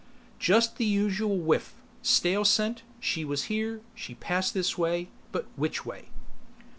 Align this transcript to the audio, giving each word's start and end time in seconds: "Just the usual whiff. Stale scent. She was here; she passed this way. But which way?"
"Just 0.39 0.77
the 0.77 0.85
usual 0.85 1.37
whiff. 1.37 1.75
Stale 2.01 2.43
scent. 2.45 2.81
She 2.99 3.23
was 3.23 3.43
here; 3.53 3.81
she 3.93 4.15
passed 4.15 4.55
this 4.55 4.75
way. 4.75 5.09
But 5.31 5.45
which 5.55 5.85
way?" 5.85 6.09